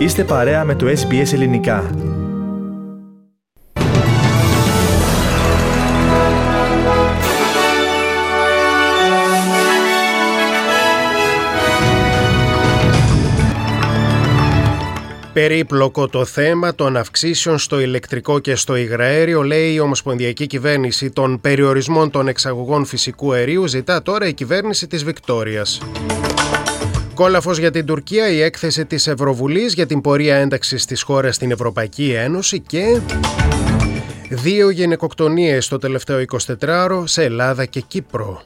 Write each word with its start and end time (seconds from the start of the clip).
Είστε 0.00 0.24
παρέα 0.24 0.64
με 0.64 0.74
το 0.74 0.86
SBS 0.86 1.32
Ελληνικά. 1.32 1.90
Περίπλοκο 15.32 16.08
το 16.08 16.24
θέμα 16.24 16.74
των 16.74 16.96
αυξήσεων 16.96 17.58
στο 17.58 17.80
ηλεκτρικό 17.80 18.38
και 18.38 18.54
στο 18.54 18.76
υγραέριο, 18.76 19.42
λέει 19.42 19.72
η 19.72 19.80
Ομοσπονδιακή 19.80 20.46
Κυβέρνηση 20.46 21.10
των 21.10 21.40
περιορισμών 21.40 22.10
των 22.10 22.28
εξαγωγών 22.28 22.84
φυσικού 22.84 23.32
αερίου, 23.32 23.66
ζητά 23.66 24.02
τώρα 24.02 24.26
η 24.26 24.34
κυβέρνηση 24.34 24.86
της 24.86 25.04
Βικτόριας. 25.04 25.80
Κόλαφος 27.20 27.58
για 27.58 27.70
την 27.70 27.86
Τουρκία, 27.86 28.28
η 28.28 28.40
έκθεση 28.40 28.86
της 28.86 29.06
Ευρωβουλής 29.06 29.74
για 29.74 29.86
την 29.86 30.00
πορεία 30.00 30.36
ένταξης 30.36 30.84
της 30.84 31.02
χώρας 31.02 31.34
στην 31.34 31.50
Ευρωπαϊκή 31.50 32.12
Ένωση 32.12 32.60
και... 32.60 33.00
Δύο 34.30 34.70
γυναικοκτονίες 34.70 35.68
το 35.68 35.78
τελευταίο 35.78 36.24
24ωρο 36.60 37.02
σε 37.04 37.24
Ελλάδα 37.24 37.64
και 37.64 37.80
Κύπρο. 37.80 38.42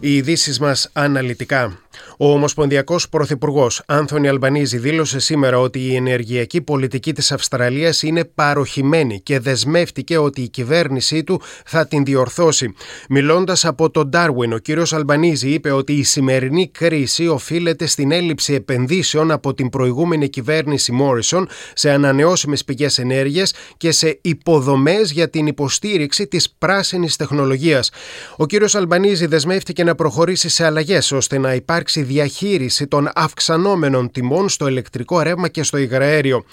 Οι 0.00 0.16
ειδήσεις 0.16 0.58
μας 0.58 0.90
αναλυτικά. 0.92 1.78
Ο 2.18 2.32
Ομοσπονδιακός 2.32 3.08
Πρωθυπουργός 3.08 3.82
Άνθονι 3.86 4.28
Αλμπανίζη 4.28 4.78
δήλωσε 4.78 5.18
σήμερα 5.18 5.58
ότι 5.58 5.78
η 5.78 5.96
ενεργειακή 5.96 6.60
πολιτική 6.60 7.12
της 7.12 7.32
Αυστραλίας 7.32 8.02
είναι 8.02 8.24
παροχημένη 8.24 9.20
και 9.20 9.38
δεσμεύτηκε 9.38 10.18
ότι 10.18 10.40
η 10.40 10.48
κυβέρνησή 10.48 11.24
του 11.24 11.40
θα 11.64 11.86
την 11.86 12.04
διορθώσει. 12.04 12.74
Μιλώντας 13.08 13.64
από 13.64 13.90
τον 13.90 14.08
Ντάρουιν, 14.08 14.52
ο 14.52 14.58
κ. 14.62 14.92
Αλμπανίζη 14.92 15.48
είπε 15.48 15.70
ότι 15.70 15.92
η 15.92 16.02
σημερινή 16.02 16.68
κρίση 16.68 17.28
οφείλεται 17.28 17.86
στην 17.86 18.12
έλλειψη 18.12 18.54
επενδύσεων 18.54 19.30
από 19.30 19.54
την 19.54 19.68
προηγούμενη 19.68 20.28
κυβέρνηση 20.28 20.92
Μόρισον 20.92 21.48
σε 21.74 21.90
ανανεώσιμες 21.90 22.64
πηγές 22.64 22.98
ενέργειας 22.98 23.52
και 23.76 23.90
σε 23.90 24.18
υποδομές 24.20 25.10
για 25.10 25.30
την 25.30 25.46
υποστήριξη 25.46 26.26
της 26.26 26.50
πράσινης 26.58 27.16
τεχνολογίας. 27.16 27.90
Ο 28.36 28.46
κ. 28.46 28.52
Αλμπανίζη 28.72 29.26
δεσμεύτηκε 29.26 29.84
να 29.84 29.94
προχωρήσει 29.94 30.48
σε 30.48 30.64
αλλαγές 30.64 31.12
ώστε 31.12 31.38
να 31.38 31.54
υπάρξει 31.54 31.87
διαχείριση 31.96 32.86
των 32.86 33.10
αυξανόμενων 33.14 34.10
τιμών 34.10 34.48
στο 34.48 34.68
ηλεκτρικό 34.68 35.20
ρεύμα 35.20 35.48
και 35.48 35.62
στο 35.62 35.76
υγραέριο. 35.76 36.44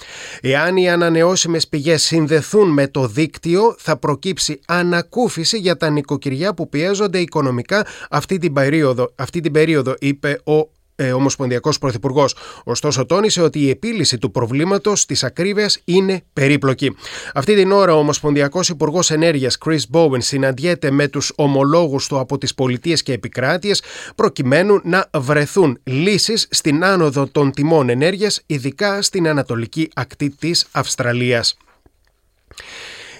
Εάν 0.41 0.77
οι 0.77 0.89
ανανεώσιμες 0.89 1.67
πηγές 1.67 2.03
συνδεθούν 2.03 2.69
με 2.69 2.87
το 2.87 3.07
δίκτυο, 3.07 3.75
θα 3.77 3.97
προκύψει 3.97 4.59
ανακούφιση 4.67 5.57
για 5.57 5.77
τα 5.77 5.89
νοικοκυριά 5.89 6.53
που 6.53 6.69
πιέζονται 6.69 7.19
οικονομικά 7.19 7.85
αυτή 8.09 8.37
την 8.37 8.53
περίοδο, 8.53 9.13
αυτή 9.15 9.39
την 9.39 9.51
περίοδο 9.51 9.95
είπε 9.99 10.39
ο 10.43 10.69
ε, 10.95 11.11
Ομοσπονδιακός 11.11 11.77
Πρωθυπουργός. 11.77 12.35
Ωστόσο, 12.63 13.05
τόνισε 13.05 13.41
ότι 13.41 13.59
η 13.59 13.69
επίλυση 13.69 14.17
του 14.17 14.31
προβλήματος 14.31 15.05
της 15.05 15.23
ακρίβειας 15.23 15.79
είναι 15.85 16.23
περίπλοκη. 16.33 16.95
Αυτή 17.33 17.55
την 17.55 17.71
ώρα, 17.71 17.95
ο 17.95 17.97
Ομοσπονδιακός 17.97 18.69
Υπουργός 18.69 19.11
Ενέργειας 19.11 19.57
Chris 19.65 19.79
Bowen 19.91 20.21
συναντιέται 20.21 20.91
με 20.91 21.07
τους 21.07 21.31
ομολόγους 21.35 22.07
του 22.07 22.19
από 22.19 22.37
τις 22.37 22.53
πολιτείες 22.53 23.03
και 23.03 23.13
επικράτειες 23.13 23.81
προκειμένου 24.15 24.79
να 24.83 25.09
βρεθούν 25.17 25.79
λύσεις 25.83 26.47
στην 26.49 26.83
άνοδο 26.83 27.27
των 27.27 27.51
τιμών 27.51 27.89
ενέργειας, 27.89 28.41
ειδικά 28.45 29.01
στην 29.01 29.27
ανατολική 29.27 29.89
ακτή 29.93 30.29
της 30.29 30.67
Αυστραλίας. 30.71 31.57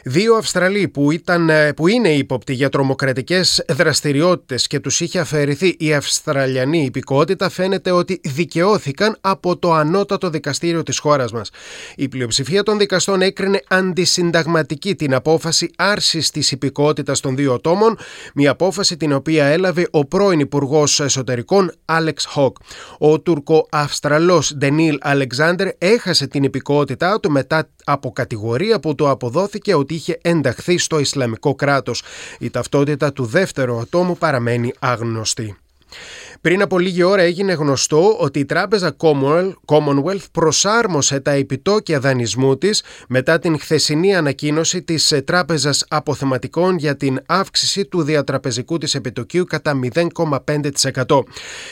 Δύο 0.07 0.35
Αυστραλοί 0.35 0.87
που, 0.87 1.11
ήταν, 1.11 1.49
ε, 1.49 1.73
που 1.73 1.87
είναι 1.87 2.09
ύποπτοι 2.09 2.53
για 2.53 2.69
τρομοκρατικές 2.69 3.65
δραστηριότητες 3.69 4.67
και 4.67 4.79
τους 4.79 5.01
είχε 5.01 5.19
αφαιρεθεί 5.19 5.75
η 5.79 5.93
Αυστραλιανή 5.93 6.83
υπηκότητα 6.83 7.49
φαίνεται 7.49 7.91
ότι 7.91 8.21
δικαιώθηκαν 8.23 9.17
από 9.21 9.57
το 9.57 9.73
ανώτατο 9.73 10.29
δικαστήριο 10.29 10.83
της 10.83 10.99
χώρας 10.99 11.31
μας. 11.31 11.49
Η 11.95 12.07
πλειοψηφία 12.07 12.63
των 12.63 12.77
δικαστών 12.77 13.21
έκρινε 13.21 13.61
αντισυνταγματική 13.67 14.95
την 14.95 15.13
απόφαση 15.13 15.69
άρσης 15.75 16.29
της 16.29 16.51
υπηκότητας 16.51 17.19
των 17.19 17.35
δύο 17.35 17.53
ατόμων, 17.53 17.97
μια 18.33 18.51
απόφαση 18.51 18.97
την 18.97 19.13
οποία 19.13 19.45
έλαβε 19.45 19.87
ο 19.91 20.05
πρώην 20.05 20.39
Υπουργός 20.39 20.99
Εσωτερικών 20.99 21.71
Άλεξ 21.85 22.25
Χοκ. 22.25 22.57
Ο 22.97 23.19
Τουρκο-Αυστραλός 23.19 24.53
Ντενίλ 24.57 24.97
Αλεξάνδρ 25.01 25.67
έχασε 25.77 26.27
την 26.27 26.43
υπηκότητά 26.43 27.19
του 27.19 27.31
μετά 27.31 27.69
από 27.83 28.11
κατηγορία 28.11 28.79
που 28.79 28.95
του 28.95 29.09
αποδόθηκε 29.09 29.73
ότι 29.73 29.94
είχε 29.95 30.19
ενταχθεί 30.21 30.77
στο 30.77 30.99
Ισλαμικό 30.99 31.55
κράτος. 31.55 32.03
Η 32.39 32.49
ταυτότητα 32.49 33.13
του 33.13 33.25
δεύτερου 33.25 33.79
ατόμου 33.79 34.17
παραμένει 34.17 34.73
άγνωστη. 34.79 35.57
Πριν 36.45 36.61
από 36.61 36.79
λίγη 36.79 37.03
ώρα 37.03 37.21
έγινε 37.21 37.53
γνωστό 37.53 38.17
ότι 38.19 38.39
η 38.39 38.45
τράπεζα 38.45 38.95
Commonwealth 39.65 40.25
προσάρμοσε 40.31 41.19
τα 41.19 41.31
επιτόκια 41.31 41.99
δανεισμού 41.99 42.57
της 42.57 42.83
μετά 43.07 43.39
την 43.39 43.59
χθεσινή 43.59 44.15
ανακοίνωση 44.15 44.81
της 44.81 45.13
τράπεζας 45.25 45.85
αποθεματικών 45.87 46.77
για 46.77 46.97
την 46.97 47.19
αύξηση 47.25 47.85
του 47.85 48.03
διατραπεζικού 48.03 48.77
της 48.77 48.95
επιτοκίου 48.95 49.43
κατά 49.43 49.79
0,5%. 49.93 51.23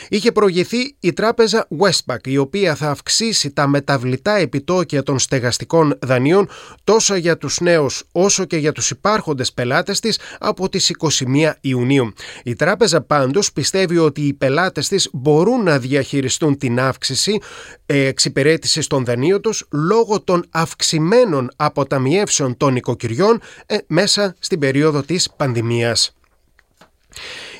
Είχε 0.09 0.31
προηγηθεί 0.31 0.95
η 0.99 1.13
τράπεζα 1.13 1.67
Westpac 1.79 2.27
η 2.27 2.37
οποία 2.37 2.75
θα 2.75 2.89
αυξήσει 2.89 3.51
τα 3.51 3.67
μεταβλητά 3.67 4.35
επιτόκια 4.35 5.03
των 5.03 5.19
στεγαστικών 5.19 5.97
δανείων 6.01 6.49
τόσο 6.83 7.15
για 7.15 7.37
τους 7.37 7.59
νέους 7.59 8.03
όσο 8.11 8.45
και 8.45 8.57
για 8.57 8.71
τους 8.71 8.89
υπάρχοντες 8.89 9.53
πελάτες 9.53 9.99
της 9.99 10.19
από 10.39 10.69
τις 10.69 10.89
21 10.89 11.51
Ιουνίου. 11.61 12.13
Η 12.43 12.55
τράπεζα 12.55 13.01
πάντως 13.01 13.51
πιστεύει 13.51 13.97
ότι 13.97 14.21
οι 14.21 14.33
πελάτες 14.33 14.61
πελάτες 14.63 14.87
της 14.87 15.09
μπορούν 15.13 15.63
να 15.63 15.79
διαχειριστούν 15.79 16.57
την 16.57 16.79
αύξηση 16.79 17.39
ε, 17.85 18.05
εξυπηρέτησης 18.05 18.87
των 18.87 19.05
δανείων 19.05 19.41
τους 19.41 19.67
λόγω 19.71 20.21
των 20.21 20.45
αυξημένων 20.49 21.51
αποταμιεύσεων 21.55 22.57
των 22.57 22.75
οικοκυριών 22.75 23.41
ε, 23.65 23.77
μέσα 23.87 24.35
στην 24.39 24.59
περίοδο 24.59 25.01
της 25.01 25.29
πανδημίας. 25.37 26.13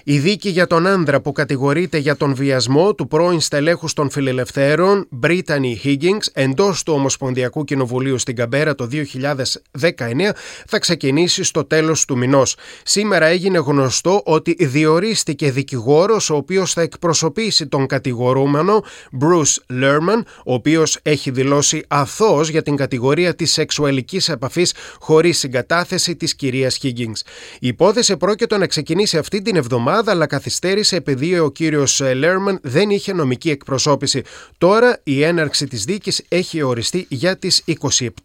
Η 0.06 0.20
δίκη 0.20 0.50
για 0.50 0.68
τον 0.68 0.88
άνδρα 0.88 1.22
που 1.22 1.32
κατηγορείται 1.32 1.98
για 1.98 2.16
τον 2.16 2.36
βιασμό 2.36 2.94
του 2.94 3.08
πρώην 3.08 3.40
στελέχους 3.40 3.94
των 3.94 4.10
φιλελευθέρων 4.10 5.08
Brittany 5.24 5.76
Higgins 5.84 6.26
εντός 6.34 6.84
του 6.84 6.94
Ομοσπονδιακού 6.94 7.64
Κοινοβουλίου 7.64 8.18
στην 8.18 8.36
Καμπέρα 8.36 8.76
το 8.76 8.88
2019 8.92 10.30
θα 10.68 10.80
ξεκινήσει 10.80 11.44
στο 11.44 11.66
τέλος 11.66 12.06
του 12.06 12.18
μηνός. 12.18 12.56
Σήμερα 12.84 13.26
έγινε 13.26 13.58
γνωστό 13.58 14.22
ότι 14.26 14.56
διορίστηκε 14.60 15.52
δικηγόρος 15.52 16.30
ο 16.30 16.36
οποίος 16.36 16.74
θα 16.74 16.82
εκπροσωπήσει 16.82 17.68
τον 17.68 17.88
κατηγορούμενο 17.88 18.84
Bruce 19.22 19.82
Lerman, 19.82 20.22
ο 20.46 20.54
οποίος 20.54 21.00
έχει 21.02 21.32
δηλώσει 21.32 21.84
αθώος 21.88 22.50
για 22.50 22.62
την 22.62 22.76
κατηγορία 22.76 23.36
της 23.36 23.52
σεξουαλικής 23.52 24.30
επαφής 24.30 24.74
χωρίς 25.00 25.38
συγκατάθεση 25.38 26.16
της 26.16 26.36
κυρίας 26.36 26.80
Higgins. 26.84 27.22
Η 27.60 27.68
υπόθεση 27.68 28.18
πρόκειται 28.18 28.58
να 28.58 28.68
ξεκινήσει 28.68 29.18
αυτή 29.18 29.42
την 29.42 29.56
εβδομάδα 29.56 29.92
αλλά 30.02 30.26
καθυστέρησε 30.26 30.96
επειδή 30.96 31.40
ο 31.40 31.50
κύριος 31.50 32.02
Λέρμαν 32.16 32.60
δεν 32.62 32.90
είχε 32.90 33.14
νομική 33.14 33.50
εκπροσώπηση. 33.50 34.24
Τώρα 34.58 35.00
η 35.04 35.24
έναρξη 35.24 35.68
της 35.68 35.84
δίκης 35.84 36.24
έχει 36.28 36.62
οριστεί 36.62 37.06
για 37.10 37.38
τις 37.38 37.64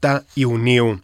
27 0.00 0.18
Ιουνίου. 0.34 1.00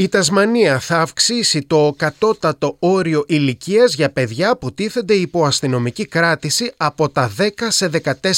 Η 0.00 0.08
Τασμανία 0.08 0.78
θα 0.78 1.00
αυξήσει 1.00 1.62
το 1.62 1.94
κατώτατο 1.96 2.76
όριο 2.78 3.24
ηλικίας 3.26 3.94
για 3.94 4.10
παιδιά 4.10 4.56
που 4.56 4.72
τίθενται 4.72 5.14
υπό 5.14 5.44
αστυνομική 5.44 6.06
κράτηση 6.06 6.72
από 6.76 7.08
τα 7.08 7.32
10 7.38 7.48
σε 7.68 7.90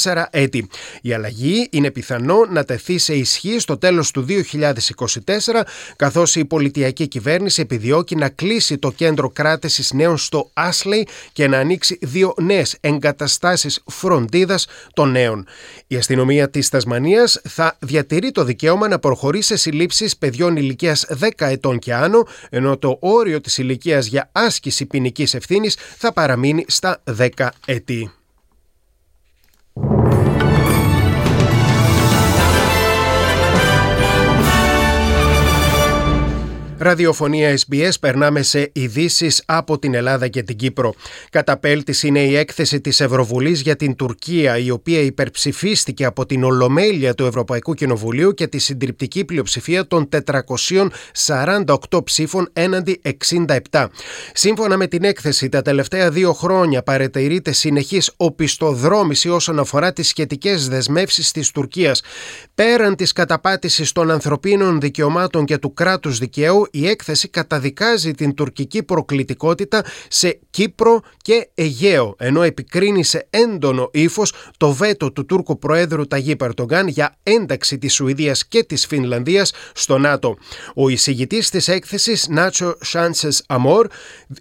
14 0.03 0.23
έτη. 0.29 0.67
Η 1.01 1.13
αλλαγή 1.13 1.67
είναι 1.71 1.91
πιθανό 1.91 2.45
να 2.49 2.63
τεθεί 2.63 2.97
σε 2.97 3.13
ισχύ 3.13 3.59
στο 3.59 3.77
τέλος 3.77 4.11
του 4.11 4.25
2024, 4.27 5.63
καθώς 5.95 6.35
η 6.35 6.45
πολιτιακή 6.45 7.07
κυβέρνηση 7.07 7.61
επιδιώκει 7.61 8.15
να 8.15 8.29
κλείσει 8.29 8.77
το 8.77 8.91
κέντρο 8.91 9.29
κράτησης 9.29 9.93
νέων 9.93 10.17
στο 10.17 10.49
Άσλεϊ 10.53 11.07
και 11.33 11.47
να 11.47 11.57
ανοίξει 11.57 11.97
δύο 12.01 12.33
νέες 12.37 12.77
εγκαταστάσεις 12.79 13.83
φροντίδας 13.85 14.67
των 14.93 15.11
νέων. 15.11 15.45
Η 15.87 15.95
αστυνομία 15.95 16.49
της 16.49 16.69
Τασμανίας 16.69 17.41
θα 17.43 17.77
διατηρεί 17.79 18.31
το 18.31 18.43
δικαίωμα 18.43 18.87
να 18.87 18.99
προχωρήσει 18.99 19.47
σε 19.47 19.55
συλλήψεις 19.55 20.17
παιδιών 20.17 20.55
ηλικίας 20.55 21.05
10 21.19 21.50
ετών 21.51 21.79
και 21.79 21.93
άνω, 21.93 22.27
ενώ 22.49 22.77
το 22.77 22.97
όριο 22.99 23.41
της 23.41 23.57
ηλικίας 23.57 24.05
για 24.05 24.29
άσκηση 24.31 24.85
ποινικής 24.85 25.33
ευθύνης 25.33 25.77
θα 25.97 26.13
παραμείνει 26.13 26.65
στα 26.67 27.03
10 27.17 27.49
έτη. 27.65 28.11
Ραδιοφωνία 36.83 37.57
SBS, 37.57 37.91
περνάμε 37.99 38.41
σε 38.41 38.71
ειδήσεις 38.73 39.43
από 39.45 39.79
την 39.79 39.93
Ελλάδα 39.93 40.27
και 40.27 40.43
την 40.43 40.55
Κύπρο. 40.55 40.93
Καταπέλτης 41.29 42.03
είναι 42.03 42.19
η 42.19 42.35
έκθεση 42.35 42.81
της 42.81 42.99
Ευρωβουλής 42.99 43.61
για 43.61 43.75
την 43.75 43.95
Τουρκία, 43.95 44.57
η 44.57 44.69
οποία 44.69 44.99
υπερψηφίστηκε 44.99 46.05
από 46.05 46.25
την 46.25 46.43
Ολομέλεια 46.43 47.13
του 47.13 47.25
Ευρωπαϊκού 47.25 47.73
Κοινοβουλίου 47.73 48.33
και 48.33 48.47
τη 48.47 48.57
συντριπτική 48.57 49.25
πλειοψηφία 49.25 49.87
των 49.87 50.09
448 51.89 52.03
ψήφων 52.03 52.49
έναντι 52.53 53.01
67. 53.71 53.85
Σύμφωνα 54.33 54.77
με 54.77 54.87
την 54.87 55.03
έκθεση, 55.03 55.49
τα 55.49 55.61
τελευταία 55.61 56.09
δύο 56.09 56.33
χρόνια 56.33 56.83
παρετηρείται 56.83 57.51
συνεχής 57.51 58.11
οπισθοδρόμηση 58.17 59.29
όσον 59.29 59.59
αφορά 59.59 59.93
τις 59.93 60.07
σχετικές 60.07 60.67
δεσμεύσεις 60.67 61.31
της 61.31 61.51
Τουρκίας. 61.51 62.01
Πέραν 62.55 62.95
της 62.95 63.11
καταπάτησης 63.11 63.91
των 63.91 64.11
ανθρωπίνων 64.11 64.79
δικαιωμάτων 64.79 65.45
και 65.45 65.57
του 65.57 65.73
κράτους 65.73 66.17
δικαίου, 66.17 66.69
η 66.71 66.87
έκθεση 66.87 67.27
καταδικάζει 67.27 68.11
την 68.13 68.33
τουρκική 68.33 68.83
προκλητικότητα 68.83 69.83
σε 70.07 70.39
Κύπρο 70.49 71.01
και 71.17 71.49
Αιγαίο, 71.55 72.15
ενώ 72.17 72.41
επικρίνει 72.41 73.03
σε 73.03 73.27
έντονο 73.29 73.89
ύφος 73.93 74.33
το 74.57 74.71
βέτο 74.71 75.11
του 75.11 75.25
Τούρκου 75.25 75.59
Προέδρου 75.59 76.07
Ταγί 76.07 76.35
Περτογκάν 76.35 76.87
για 76.87 77.15
ένταξη 77.23 77.77
της 77.77 77.93
Σουηδίας 77.93 78.47
και 78.47 78.63
της 78.63 78.85
Φινλανδίας 78.85 79.53
στο 79.73 79.97
ΝΑΤΟ. 79.97 80.37
Ο 80.75 80.89
εισηγητής 80.89 81.49
της 81.49 81.67
έκθεσης, 81.67 82.27
Νάτσο 82.27 82.77
Σάντσες 82.81 83.43
Αμόρ, 83.47 83.87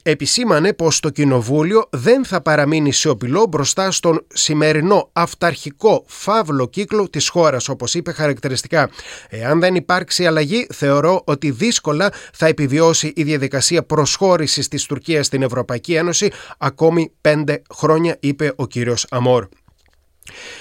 επισήμανε 0.03 0.73
πως 0.73 1.00
το 1.00 1.11
Κοινοβούλιο 1.11 1.88
δεν 1.91 2.25
θα 2.25 2.41
παραμείνει 2.41 2.93
σιωπηλό 2.93 3.47
μπροστά 3.47 3.91
στον 3.91 4.27
σημερινό 4.35 5.09
αυταρχικό 5.12 6.05
φαύλο 6.06 6.69
κύκλο 6.69 7.09
της 7.11 7.29
χώρας, 7.29 7.69
όπως 7.69 7.94
είπε 7.94 8.12
χαρακτηριστικά. 8.12 8.91
Εάν 9.29 9.61
δεν 9.61 9.75
υπάρξει 9.75 10.27
αλλαγή, 10.27 10.67
θεωρώ 10.73 11.23
ότι 11.25 11.50
δύσκολα 11.50 12.12
θα 12.32 12.46
επιβιώσει 12.46 13.12
η 13.17 13.22
διαδικασία 13.22 13.82
προσχώρησης 13.82 14.69
της 14.69 14.84
Τουρκίας 14.84 15.26
στην 15.26 15.43
Ευρωπαϊκή 15.43 15.94
Ένωση 15.94 16.31
ακόμη 16.58 17.12
πέντε 17.20 17.62
χρόνια, 17.75 18.17
είπε 18.20 18.52
ο 18.56 18.67
κύριος 18.67 19.06
Αμόρ. 19.11 19.46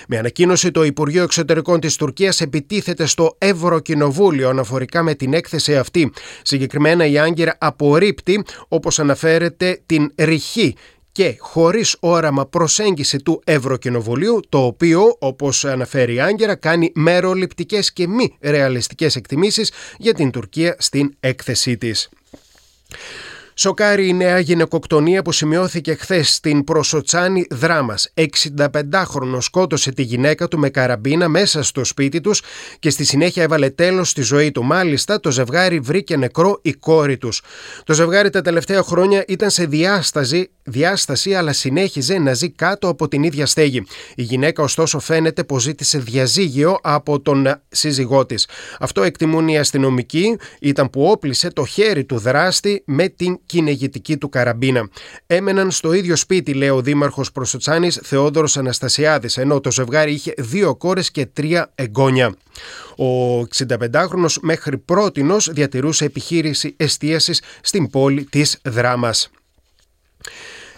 Με 0.08 0.18
ανακοίνωση 0.18 0.72
το 0.72 0.84
Υπουργείο 0.84 1.24
Εξωτερικών 1.24 1.80
της 1.80 1.96
Τουρκίας 1.96 2.42
επιτίθεται 2.42 3.06
στο 3.06 3.36
Ευρωκοινοβούλιο 3.38 4.50
αναφορικά 4.50 5.04
με 5.04 5.16
την 5.16 5.34
έκθεση 5.34 5.78
αυτή. 5.78 6.12
Συγκεκριμένα 6.42 7.06
η 7.06 7.18
Άγκυρα 7.18 7.56
απορρίπτει, 7.60 8.44
όπως 8.68 9.00
αναφέρεται, 9.00 9.82
την 9.86 10.12
ρηχή 10.16 10.76
και 11.20 11.36
χωρίς 11.40 11.96
όραμα 12.00 12.46
προσέγγιση 12.46 13.18
του 13.18 13.42
Ευρωκοινοβουλίου, 13.46 14.40
το 14.50 14.66
οποίο, 14.66 15.16
όπως 15.20 15.66
αναφέρει 15.66 16.14
η 16.14 16.20
Άγκυρα, 16.20 16.56
κάνει 16.56 16.92
μεροληπτικές 16.96 17.94
και 17.94 18.08
μη 18.08 18.38
ρεαλιστικές 18.42 19.16
εκτιμήσεις 19.16 19.72
για 19.98 20.14
την 20.14 20.32
Τουρκία 20.32 20.76
στην 20.80 21.16
έκθεσή 21.20 21.78
της. 21.78 22.10
Σοκάρει 23.62 24.08
η 24.08 24.14
νέα 24.14 24.40
γυναικοκτονία 24.40 25.22
που 25.22 25.32
σημειώθηκε 25.32 25.94
χθες 25.94 26.34
στην 26.34 26.64
Προσοτσάνη 26.64 27.46
Δράμας. 27.50 28.14
65χρονο 28.16 29.38
σκότωσε 29.40 29.92
τη 29.92 30.02
γυναίκα 30.02 30.48
του 30.48 30.60
με 30.60 30.70
καραμπίνα 30.70 31.28
μέσα 31.28 31.64
στο 31.64 31.84
σπίτι 31.84 32.22
τους 32.22 32.42
και 32.80 32.90
στη 32.90 33.04
συνέχεια 33.04 33.44
έβαλε 33.44 33.70
τέλος 33.70 34.10
στη 34.10 34.22
ζωή 34.22 34.52
του. 34.52 34.64
Μάλιστα, 34.64 35.20
το 35.20 35.32
ζευγάρι 35.32 35.80
βρήκε 35.80 36.18
νεκρό 36.18 36.60
η 36.62 36.74
κόρη 36.74 37.18
τους. 37.18 37.42
Το 37.84 37.94
ζευγάρι 37.94 38.30
τα 38.30 38.42
τελευταία 38.42 38.84
χρόνια 38.84 39.24
ήταν 39.28 39.50
σε 39.50 39.66
διάσταση, 39.66 40.50
διάσταση 40.64 41.34
αλλά 41.34 41.54
συνέχιζε 41.54 42.18
να 42.18 42.34
ζει 42.34 42.50
κάτω 42.50 42.88
από 42.88 43.08
την 43.08 43.24
ίδια 43.24 43.46
στέγη. 43.46 43.84
Η 44.16 44.22
γυναίκα, 44.22 44.64
ωστόσο, 44.64 45.00
φαίνεται 45.00 45.44
πως 45.44 45.64
ζήτησε 45.64 46.00
διαζύγιο 46.00 46.78
από 46.82 47.20
τον 47.22 47.62
σύζυγό 47.70 48.26
της. 48.26 48.48
Αυτό 48.80 49.04
εκτιμούν 49.04 49.48
οι 49.48 49.60
αστυνομικοί, 49.60 50.38
ήταν 50.60 50.90
που 50.90 51.06
όπλησε 51.06 51.52
το 51.52 51.66
χέρι 51.66 52.04
του 52.04 52.18
δράστη 52.18 52.84
με 52.86 53.08
την 53.08 53.40
κυνηγητική 53.50 54.18
του 54.18 54.30
καραμπίνα. 54.30 54.90
Έμεναν 55.28 55.72
στο 55.72 55.94
ίδιο 55.94 56.16
σπίτι, 56.16 56.54
λέει 56.54 56.70
ο 56.70 56.82
Δήμαρχος 56.82 57.32
Προσοτσάνη 57.32 57.90
Θεόδωρος 57.92 58.58
Αναστασιάδης, 58.58 59.38
ενώ 59.38 59.60
το 59.60 59.72
ζευγάρι 59.72 60.14
είχε 60.14 60.34
δύο 60.38 60.76
κόρες 60.76 61.12
και 61.12 61.26
τρία 61.26 61.72
εγγόνια. 61.76 62.36
Ο 62.98 63.40
65χρονος 63.40 64.38
μέχρι 64.42 64.78
πρότινος 64.78 65.50
διατηρούσε 65.54 66.06
επιχείρηση 66.06 66.74
εστίασης 66.78 67.42
στην 67.62 67.90
πόλη 67.90 68.24
της 68.24 68.60
Δράμας. 68.64 69.30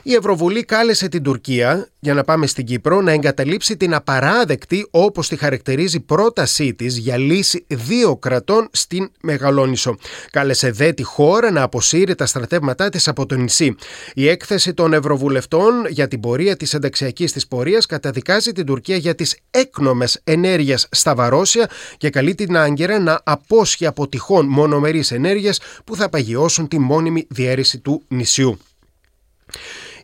Η 0.04 0.14
Ευρωβουλή 0.14 0.64
κάλεσε 0.64 1.08
την 1.08 1.24
Τουρκία, 1.24 1.90
για 2.00 2.14
να 2.14 2.24
πάμε 2.24 2.48
στην 2.48 2.66
Κύπρο, 2.66 3.02
να 3.02 3.12
εγκαταλείψει 3.12 3.78
την 3.78 3.94
απαράδεκτη, 3.94 4.88
όπως 4.92 5.28
τη 5.28 5.36
χαρακτηρίζει, 5.36 6.00
πρότασή 6.00 6.74
της 6.74 6.98
για 6.98 7.18
λύση 7.18 7.66
δύο 7.68 8.18
κρατών 8.18 8.68
στην 8.72 9.12
Μεγαλόνισο. 9.22 9.98
Κάλεσε 10.32 10.72
δε 10.72 10.92
τη 10.92 11.04
χώρα 11.04 11.52
να 11.52 11.62
αποσύρει 11.62 12.16
τα 12.16 12.26
στρατεύματά 12.26 12.90
της 12.90 13.08
από 13.08 13.26
το 13.26 13.36
νησί. 13.36 13.76
Η 14.14 14.28
έκθεση 14.28 14.74
των 14.74 14.94
Ευρωβουλευτών 14.94 15.86
για 15.90 16.08
την 16.08 16.20
πορεία 16.20 16.58
της 16.58 16.74
ενταξιακής 16.74 17.32
της 17.32 17.48
πορείας 17.48 17.86
καταδικάζει 17.86 18.52
την 18.52 18.66
Τουρκία 18.66 18.96
για 18.96 19.16
τις 19.16 19.38
έκνομες 19.52 20.20
ενέργειες 20.24 20.88
στα 20.92 21.16
Βαρόσια 21.16 21.70
και 21.98 22.10
καλεί 22.10 22.36
την 22.36 22.58
Άγκυρα 22.58 23.00
να 23.00 23.22
απόσχει 23.24 23.86
από 23.86 24.08
τυχόν 24.08 24.46
μονομερείς 24.46 25.12
ενέργειες 25.12 25.62
που 25.84 25.96
θα 25.96 26.10
παγιώσουν 26.10 26.68
τη 26.68 26.80
μόνιμη 26.80 27.28
διαίρεση 27.30 27.80
του 27.80 28.04
νησιού. 28.08 28.60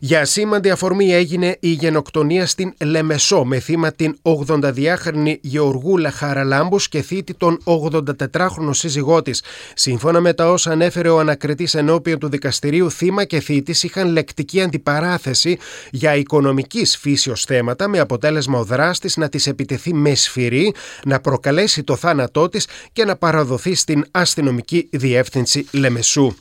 Για 0.00 0.24
σήμαντη 0.24 0.70
αφορμή 0.70 1.14
έγινε 1.14 1.56
η 1.60 1.68
γενοκτονία 1.68 2.46
στην 2.46 2.74
Λεμεσό 2.84 3.44
με 3.44 3.60
θύμα 3.60 3.92
την 3.92 4.18
82χρονη 4.22 5.34
Γεωργούλα 5.40 6.10
Χαραλάμπους 6.10 6.88
και 6.88 7.02
θήτη 7.02 7.34
τον 7.34 7.58
84χρονο 7.64 8.70
σύζυγό 8.70 9.22
της. 9.22 9.42
Σύμφωνα 9.74 10.20
με 10.20 10.32
τα 10.32 10.50
όσα 10.50 10.70
ανέφερε 10.70 11.08
ο 11.08 11.18
ανακριτής 11.18 11.74
ενώπιον 11.74 12.18
του 12.18 12.28
δικαστηρίου, 12.28 12.90
θύμα 12.90 13.24
και 13.24 13.40
θήτης 13.40 13.82
είχαν 13.82 14.12
λεκτική 14.12 14.60
αντιπαράθεση 14.60 15.58
για 15.90 16.16
οικονομικής 16.16 16.96
φύσεως 16.96 17.44
θέματα, 17.44 17.88
με 17.88 17.98
αποτέλεσμα 17.98 18.58
ο 18.58 18.64
δράστης 18.64 19.16
να 19.16 19.28
τη 19.28 19.50
επιτεθεί 19.50 19.94
με 19.94 20.14
σφυρί, 20.14 20.74
να 21.04 21.20
προκαλέσει 21.20 21.84
το 21.84 21.96
θάνατό 21.96 22.48
της 22.48 22.66
και 22.92 23.04
να 23.04 23.16
παραδοθεί 23.16 23.74
στην 23.74 24.04
αστυνομική 24.10 24.88
διεύθυνση 24.92 25.66
Λεμεσού. 25.72 26.34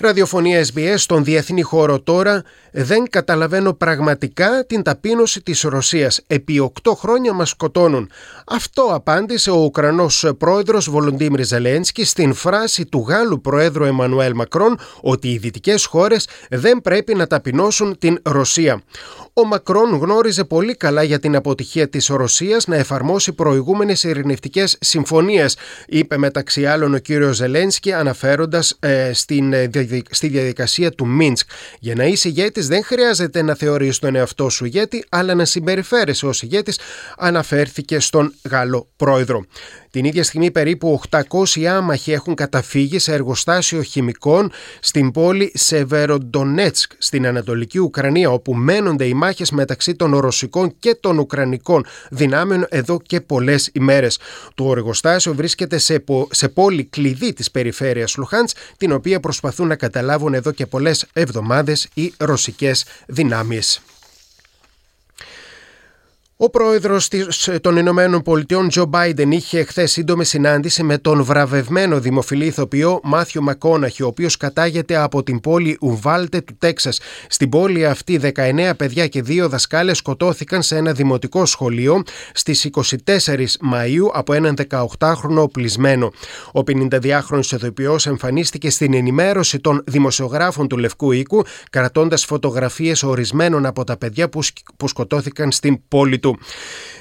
Ραδιοφωνία 0.00 0.64
SBS 0.64 0.94
στον 0.96 1.24
διεθνή 1.24 1.62
χώρο 1.62 2.00
τώρα 2.00 2.42
δεν 2.72 3.10
καταλαβαίνω 3.10 3.72
πραγματικά 3.72 4.64
την 4.66 4.82
ταπείνωση 4.82 5.42
της 5.42 5.62
Ρωσίας. 5.62 6.20
Επί 6.26 6.72
8 6.82 6.92
χρόνια 6.96 7.32
μας 7.32 7.48
σκοτώνουν. 7.48 8.10
Αυτό 8.46 8.82
απάντησε 8.82 9.50
ο 9.50 9.56
Ουκρανός 9.56 10.30
πρόεδρος 10.38 10.90
Βολοντίμρη 10.90 11.42
Ζελένσκι 11.42 12.04
στην 12.04 12.34
φράση 12.34 12.86
του 12.86 13.04
Γάλλου 13.08 13.40
πρόεδρου 13.40 13.84
Εμμανουέλ 13.84 14.34
Μακρόν 14.34 14.78
ότι 15.00 15.28
οι 15.28 15.38
δυτικές 15.38 15.84
χώρες 15.84 16.28
δεν 16.50 16.80
πρέπει 16.80 17.14
να 17.14 17.26
ταπεινώσουν 17.26 17.98
την 17.98 18.18
Ρωσία. 18.22 18.82
Ο 19.32 19.44
Μακρόν 19.44 19.94
γνώριζε 19.94 20.44
πολύ 20.44 20.74
καλά 20.74 21.02
για 21.02 21.18
την 21.18 21.36
αποτυχία 21.36 21.88
της 21.88 22.06
Ρωσίας 22.06 22.66
να 22.66 22.76
εφαρμόσει 22.76 23.32
προηγούμενες 23.32 24.04
ειρηνευτικές 24.04 24.76
συμφωνίες, 24.80 25.56
είπε 25.86 26.16
μεταξύ 26.16 26.66
άλλων 26.66 26.94
ο 26.94 26.98
κύριος 26.98 27.36
Ζελένσκι 27.36 27.92
αναφέροντας 27.92 28.76
ε, 28.80 29.12
στην, 29.12 29.52
ε, 29.52 29.70
στη 30.10 30.28
διαδικασία 30.28 30.92
του 30.92 31.06
Μίνσκ. 31.06 31.48
Για 31.78 31.94
να 31.94 32.04
είσαι 32.04 32.28
ηγέτης 32.28 32.59
δεν 32.66 32.84
χρειάζεται 32.84 33.42
να 33.42 33.54
θεωρείς 33.54 33.98
τον 33.98 34.14
εαυτό 34.14 34.48
σου 34.48 34.64
ηγέτη, 34.64 35.04
αλλά 35.08 35.34
να 35.34 35.44
συμπεριφέρεσαι 35.44 36.26
ως 36.26 36.42
ηγέτης, 36.42 36.78
αναφέρθηκε 37.16 38.00
στον 38.00 38.34
Γάλλο 38.50 38.88
πρόεδρο. 38.96 39.44
Την 39.90 40.04
ίδια 40.04 40.24
στιγμή 40.24 40.50
περίπου 40.50 41.00
800 41.10 41.64
άμαχοι 41.64 42.12
έχουν 42.12 42.34
καταφύγει 42.34 42.98
σε 42.98 43.12
εργοστάσιο 43.12 43.82
χημικών 43.82 44.52
στην 44.80 45.10
πόλη 45.10 45.52
Σεβεροντονέτσκ 45.54 46.92
στην 46.98 47.26
Ανατολική 47.26 47.78
Ουκρανία 47.78 48.30
όπου 48.30 48.54
μένονται 48.54 49.04
οι 49.04 49.14
μάχες 49.14 49.50
μεταξύ 49.50 49.94
των 49.94 50.16
ρωσικών 50.16 50.74
και 50.78 50.94
των 51.00 51.18
ουκρανικών 51.18 51.84
δυνάμεων 52.10 52.66
εδώ 52.68 53.00
και 53.00 53.20
πολλές 53.20 53.70
ημέρες. 53.72 54.18
Το 54.54 54.70
εργοστάσιο 54.70 55.34
βρίσκεται 55.34 55.78
σε, 55.78 56.04
σε 56.30 56.48
πόλη 56.48 56.84
κλειδί 56.84 57.32
της 57.32 57.50
περιφέρειας 57.50 58.16
Λουχάντς 58.16 58.54
την 58.76 58.92
οποία 58.92 59.20
προσπαθούν 59.20 59.66
να 59.66 59.76
καταλάβουν 59.76 60.34
εδώ 60.34 60.50
και 60.50 60.66
πολλές 60.66 61.06
εβδομάδες 61.12 61.88
οι 61.94 62.12
ρωσικές 62.50 62.84
δυνάμεις. 63.06 63.80
Ο 66.42 66.50
πρόεδρος 66.50 67.08
των 67.60 67.76
Ηνωμένων 67.76 68.22
Πολιτειών, 68.22 68.68
Τζο 68.68 68.84
Μπάιντεν, 68.84 69.30
είχε 69.30 69.64
χθες 69.64 69.92
σύντομη 69.92 70.24
συνάντηση 70.24 70.82
με 70.82 70.98
τον 70.98 71.24
βραβευμένο 71.24 72.00
δημοφιλή 72.00 72.46
ηθοποιό 72.46 73.00
Μάθιο 73.02 73.42
Μακόναχη, 73.42 74.02
ο 74.02 74.06
οποίος 74.06 74.36
κατάγεται 74.36 74.96
από 74.96 75.22
την 75.22 75.40
πόλη 75.40 75.76
Ουβάλτε 75.80 76.40
του 76.40 76.56
Τέξας. 76.58 77.00
Στην 77.28 77.48
πόλη 77.48 77.86
αυτή, 77.86 78.16
19 78.16 78.72
παιδιά 78.76 79.06
και 79.06 79.22
δύο 79.22 79.48
δασκάλες 79.48 79.96
σκοτώθηκαν 79.96 80.62
σε 80.62 80.76
ένα 80.76 80.92
δημοτικό 80.92 81.46
σχολείο 81.46 82.02
στις 82.32 82.64
24 82.64 83.56
Μαου 83.60 84.10
από 84.12 84.32
έναν 84.32 84.54
18χρονο 84.68 85.36
οπλισμένο. 85.36 86.12
Ο 86.52 86.60
52χρονο 86.60 87.44
ηθοποιός 87.52 88.06
εμφανίστηκε 88.06 88.70
στην 88.70 88.94
ενημέρωση 88.94 89.60
των 89.60 89.82
δημοσιογράφων 89.86 90.68
του 90.68 90.78
Λευκού 90.78 91.12
Οίκου, 91.12 91.42
κρατώντας 91.70 92.24
φωτογραφίες 92.24 93.02
ορισμένων 93.02 93.66
από 93.66 93.84
τα 93.84 93.96
παιδιά 93.96 94.28
που 94.76 94.88
σκοτώθηκαν 94.88 95.52
στην 95.52 95.80
πόλη 95.88 96.18
του. 96.18 96.28
Του. 96.36 96.38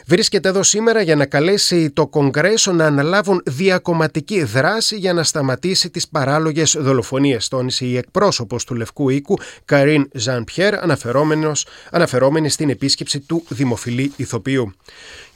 Βρίσκεται 0.09 0.49
εδώ 0.49 0.63
σήμερα 0.63 1.01
για 1.01 1.15
να 1.15 1.25
καλέσει 1.25 1.89
το 1.89 2.07
Κογκρέσο 2.07 2.71
να 2.71 2.85
αναλάβουν 2.85 3.41
διακομματική 3.45 4.43
δράση 4.43 4.95
για 4.95 5.13
να 5.13 5.23
σταματήσει 5.23 5.89
τις 5.89 6.07
παράλογες 6.07 6.75
δολοφονίες, 6.79 7.47
τόνισε 7.47 7.85
η 7.85 7.97
εκπρόσωπος 7.97 8.63
του 8.63 8.75
Λευκού 8.75 9.09
Οίκου 9.09 9.37
Καρίν 9.65 10.09
Ζαν 10.13 10.43
Πιέρ, 10.43 10.73
αναφερόμενη 11.91 12.49
στην 12.49 12.69
επίσκεψη 12.69 13.19
του 13.19 13.43
δημοφιλή 13.47 14.11
ηθοποιού. 14.15 14.73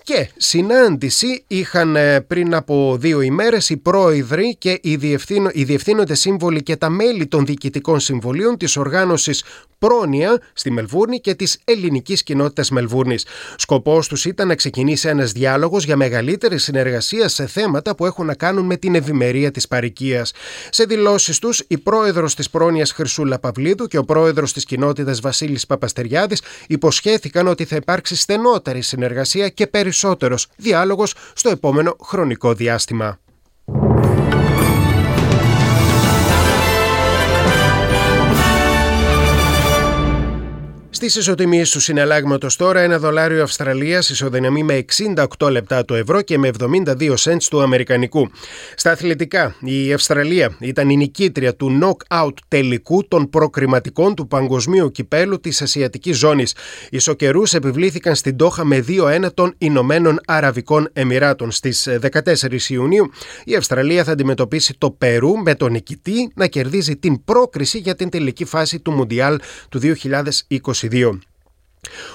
Και 0.03 0.29
συνάντηση 0.37 1.43
είχαν 1.47 1.95
ε, 1.95 2.21
πριν 2.21 2.55
από 2.55 2.97
δύο 2.99 3.21
ημέρες 3.21 3.69
οι 3.69 3.77
πρόεδροι 3.77 4.55
και 4.55 4.79
οι, 4.81 4.95
διευθύνο, 4.95 5.49
οι 5.53 5.63
διευθύνοντες 5.63 6.19
σύμβολοι 6.19 6.63
και 6.63 6.75
τα 6.75 6.89
μέλη 6.89 7.27
των 7.27 7.45
διοικητικών 7.45 7.99
συμβολίων 7.99 8.57
της 8.57 8.77
οργάνωσης 8.77 9.43
Πρόνοια 9.79 10.41
στη 10.53 10.71
Μελβούρνη 10.71 11.19
και 11.19 11.35
της 11.35 11.59
ελληνικής 11.63 12.23
κοινότητας 12.23 12.69
Μελβούρνης. 12.69 13.25
Σκοπός 13.55 14.07
τους 14.07 14.25
ήταν 14.25 14.47
να 14.47 14.55
ξεκινήσει 14.55 15.07
ένας 15.07 15.31
διάλογος 15.31 15.85
για 15.85 15.95
μεγαλύτερη 15.95 16.57
συνεργασία 16.57 17.27
σε 17.27 17.47
θέματα 17.47 17.95
που 17.95 18.05
έχουν 18.05 18.25
να 18.25 18.33
κάνουν 18.33 18.65
με 18.65 18.77
την 18.77 18.95
ευημερία 18.95 19.51
της 19.51 19.67
παρικίας. 19.67 20.31
Σε 20.69 20.83
δηλώσεις 20.83 21.39
τους, 21.39 21.63
η 21.67 21.77
πρόεδρος 21.77 22.35
της 22.35 22.49
Πρόνοιας 22.49 22.91
Χρυσούλα 22.91 23.39
Παυλίδου 23.39 23.87
και 23.87 23.97
ο 23.97 24.03
πρόεδρος 24.03 24.53
της 24.53 24.65
κοινότητας 24.65 25.19
Βασίλης 25.19 25.65
Παπαστεριάδης 25.65 26.41
υποσχέθηκαν 26.67 27.47
ότι 27.47 27.65
θα 27.65 27.75
υπάρξει 27.75 28.15
στενότερη 28.15 28.81
συνεργασία 28.81 29.49
και 29.49 29.67
περισσότερη 29.67 29.91
περισσότερος 29.93 30.47
διάλογος 30.55 31.13
στο 31.33 31.49
επόμενο 31.49 31.95
χρονικό 32.03 32.53
διάστημα. 32.53 33.19
Στι 41.09 41.19
ισοτιμίε 41.19 41.63
του 41.71 41.79
συναλλάγματος 41.79 42.55
τώρα, 42.55 42.79
ένα 42.79 42.99
δολάριο 42.99 43.43
Αυστραλίας 43.43 44.09
ισοδυναμεί 44.09 44.63
με 44.63 44.85
68 45.39 45.49
λεπτά 45.51 45.85
το 45.85 45.95
ευρώ 45.95 46.21
και 46.21 46.37
με 46.37 46.49
72 46.59 47.13
cents 47.15 47.43
του 47.49 47.61
Αμερικανικού. 47.61 48.29
Στα 48.75 48.91
αθλητικά, 48.91 49.55
η 49.59 49.93
Αυστραλία 49.93 50.55
ήταν 50.59 50.89
η 50.89 50.95
νικήτρια 50.97 51.55
του 51.55 51.79
knock-out 51.81 52.33
τελικού 52.47 53.07
των 53.07 53.29
προκριματικών 53.29 54.15
του 54.15 54.27
παγκοσμίου 54.27 54.91
κυπέλου 54.91 55.39
της 55.39 55.61
Ασιατικής 55.61 56.17
Ζώνης. 56.17 56.55
Οι 56.89 56.97
σοκερού 56.97 57.41
επιβλήθηκαν 57.51 58.15
στην 58.15 58.37
Τόχα 58.37 58.65
με 58.65 58.85
2-1 58.87 59.33
των 59.33 59.55
Ηνωμένων 59.57 60.19
Αραβικών 60.25 60.89
Εμμυράτων. 60.93 61.51
Στις 61.51 61.87
14 62.01 62.69
Ιουνίου, 62.69 63.09
η 63.43 63.55
Αυστραλία 63.55 64.03
θα 64.03 64.11
αντιμετωπίσει 64.11 64.75
το 64.77 64.91
Περού 64.91 65.37
με 65.37 65.55
τον 65.55 65.71
νικητή 65.71 66.31
να 66.35 66.47
κερδίζει 66.47 66.95
την 66.95 67.23
πρόκριση 67.23 67.77
για 67.77 67.95
την 67.95 68.09
τελική 68.09 68.45
φάση 68.45 68.79
του 68.79 68.91
Μουντιάλ 68.91 69.39
του 69.69 69.79
2022. 69.79 70.92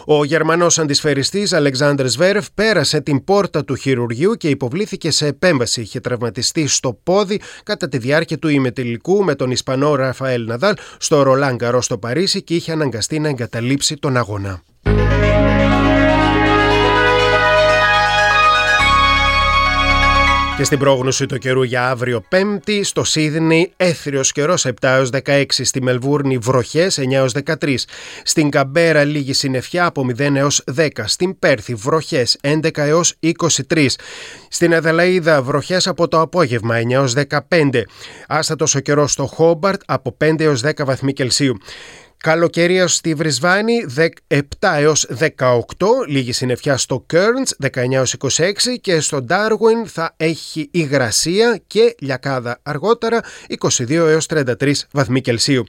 Ο 0.04 0.24
Γερμανός 0.24 0.78
αντισφαιριστής 0.78 1.52
Αλεξάνδρ 1.52 2.06
Σβέρεφ 2.06 2.46
πέρασε 2.54 3.00
την 3.00 3.24
πόρτα 3.24 3.64
του 3.64 3.74
χειρουργείου 3.74 4.34
και 4.34 4.48
υποβλήθηκε 4.48 5.10
σε 5.10 5.26
επέμβαση. 5.26 5.80
Είχε 5.80 6.00
τραυματιστεί 6.00 6.66
στο 6.66 7.00
πόδι 7.02 7.40
κατά 7.62 7.88
τη 7.88 7.98
διάρκεια 7.98 8.38
του 8.38 8.48
ημετελικού 8.48 9.24
με 9.24 9.34
τον 9.34 9.50
Ισπανό 9.50 9.94
Ραφαέλ 9.94 10.44
Ναδάλ 10.44 10.74
στο 10.98 11.22
Ρολάν 11.22 11.58
στο 11.80 11.98
Παρίσι 11.98 12.42
και 12.42 12.54
είχε 12.54 12.72
αναγκαστεί 12.72 13.18
να 13.18 13.28
εγκαταλείψει 13.28 13.96
τον 13.96 14.16
αγώνα. 14.16 14.62
Και 20.58 20.64
στην 20.64 20.78
πρόγνωση 20.78 21.26
του 21.26 21.38
καιρού 21.38 21.62
για 21.62 21.88
αύριο 21.88 22.24
Πέμπτη, 22.28 22.82
στο 22.82 23.04
Σίδνη 23.04 23.72
έθριος 23.76 24.32
καιρός 24.32 24.66
7 24.66 24.72
έως 24.80 25.10
16, 25.24 25.44
στη 25.48 25.82
Μελβούρνη 25.82 26.38
βροχές 26.38 26.98
9 26.98 27.12
έως 27.12 27.32
13, 27.32 27.74
στην 28.22 28.50
Καμπέρα 28.50 29.04
λίγη 29.04 29.32
συννεφιά 29.32 29.86
από 29.86 30.06
0 30.18 30.34
έως 30.34 30.64
10, 30.76 30.88
στην 31.04 31.38
Πέρθη 31.38 31.74
βροχές 31.74 32.38
11 32.42 32.68
έως 32.74 33.14
23, 33.68 33.86
στην 34.48 34.74
Αδελαίδα 34.74 35.42
βροχές 35.42 35.86
από 35.86 36.08
το 36.08 36.20
απόγευμα 36.20 36.76
9 36.78 36.90
έως 36.90 37.14
15, 37.48 37.82
άστατος 38.28 38.74
ο 38.74 38.80
καιρός 38.80 39.12
στο 39.12 39.26
Χόμπαρτ 39.26 39.80
από 39.86 40.16
5 40.24 40.40
έως 40.40 40.60
10 40.64 40.84
βαθμοί 40.84 41.12
Κελσίου. 41.12 41.56
Καλοκαιρία 42.20 42.86
στη 42.86 43.14
Βρισβάνη 43.14 43.84
17 43.96 44.40
έως 44.60 45.08
18, 45.18 45.26
λίγη 46.06 46.32
συννεφιά 46.32 46.76
στο 46.76 47.04
Κέρντς 47.06 47.56
19 47.62 47.92
έως 47.92 48.16
26 48.36 48.52
και 48.80 49.00
στο 49.00 49.22
Ντάργουιν 49.22 49.86
θα 49.86 50.14
έχει 50.16 50.68
υγρασία 50.72 51.60
και 51.66 51.94
λιακάδα 51.98 52.58
αργότερα 52.62 53.20
22 53.58 53.90
έως 53.90 54.26
33 54.30 54.72
βαθμοί 54.92 55.20
Κελσίου. 55.20 55.64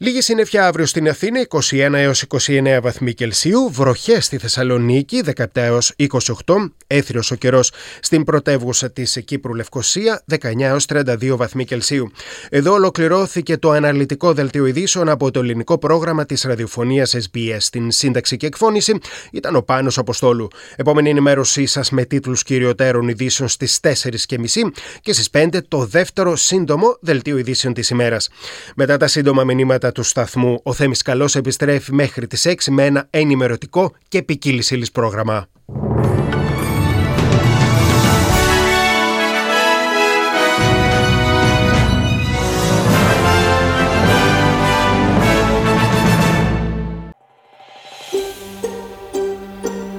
Λίγη 0.00 0.20
συννεφιά 0.20 0.66
αύριο 0.66 0.86
στην 0.86 1.08
Αθήνα 1.08 1.46
21 1.48 1.90
έως 1.92 2.24
29 2.46 2.78
βαθμοί 2.82 3.14
Κελσίου, 3.14 3.70
βροχές 3.72 4.24
στη 4.24 4.38
Θεσσαλονίκη 4.38 5.22
17 5.36 5.44
έως 5.52 5.94
28, 5.96 6.70
έθριος 6.86 7.30
ο 7.30 7.34
καιρός 7.34 7.72
στην 8.00 8.24
πρωτεύουσα 8.24 8.90
της 8.90 9.22
Κύπρου 9.24 9.54
Λευκοσία 9.54 10.24
19 10.40 10.60
έως 10.60 10.86
32 10.88 11.36
βαθμοί 11.36 11.64
Κελσίου. 11.64 12.10
Εδώ 12.48 12.72
ολοκληρώθηκε 12.72 13.56
το 13.56 13.70
αναλυτικό 13.70 14.32
δελτίο 14.32 14.66
ειδήσεων 14.66 15.08
από 15.08 15.30
το 15.30 15.40
ελληνικό 15.40 15.78
πρόγραμμα 15.78 16.26
της 16.26 16.42
ραδιοφωνίας 16.42 17.16
SBS. 17.16 17.56
Στην 17.58 17.90
σύνταξη 17.90 18.36
και 18.36 18.46
εκφώνηση 18.46 18.98
ήταν 19.32 19.56
ο 19.56 19.62
Πάνος 19.62 19.98
Αποστόλου. 19.98 20.48
Επόμενη 20.76 21.10
ενημέρωσή 21.10 21.66
σας 21.66 21.90
με 21.90 22.04
τίτλους 22.04 22.42
κυριωτέρων 22.42 23.08
ειδήσεων 23.08 23.48
στις 23.48 23.80
4.30 23.82 24.72
και 25.00 25.12
στις 25.12 25.30
5 25.32 25.58
το 25.68 25.84
δεύτερο 25.84 26.36
σύντομο 26.36 26.96
δελτίο 27.00 27.38
ειδήσεων 27.38 27.74
της 27.74 27.90
ημέρας. 27.90 28.28
Μετά 28.74 28.96
τα 28.96 29.06
σύντομα 29.06 29.44
μηνύματα 29.44 29.86
του 29.92 30.02
σταθμού, 30.02 30.60
ο 30.62 30.72
Θέμης 30.72 31.02
Καλός 31.02 31.36
επιστρέφει 31.36 31.92
μέχρι 31.92 32.26
τις 32.26 32.46
6 32.46 32.54
με 32.70 32.84
ένα 32.84 33.06
ενημερωτικό 33.10 33.94
και 34.08 34.22
ποικίλη 34.22 34.86
πρόγραμμα. 34.92 35.46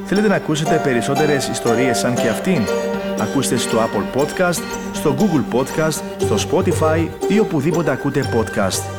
Θέλετε 0.06 0.28
να 0.28 0.36
ακούσετε 0.36 0.82
περισσότερες 0.84 1.48
ιστορίες 1.48 1.98
σαν 1.98 2.16
και 2.16 2.28
αυτήν; 2.28 2.62
Ακούστε 3.20 3.58
στο 3.58 3.78
Apple 3.78 4.20
Podcast, 4.20 4.62
στο 4.94 5.16
Google 5.20 5.56
Podcast, 5.56 6.02
στο 6.18 6.36
Spotify 6.50 7.08
ή 7.28 7.40
οπουδήποτε 7.40 7.92
ακούτε 7.92 8.24
podcast. 8.34 8.99